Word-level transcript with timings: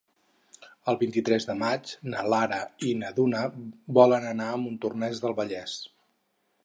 El 0.93 0.95
vint-i-tres 1.01 1.45
de 1.49 1.55
maig 1.59 1.91
na 2.13 2.23
Lara 2.35 2.57
i 2.87 2.95
na 3.03 3.11
Duna 3.19 3.43
volen 4.01 4.27
anar 4.31 4.49
a 4.55 4.59
Montornès 4.63 5.23
del 5.27 5.37
Vallès. 5.43 5.77